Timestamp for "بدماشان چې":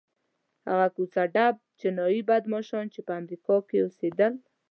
2.29-2.99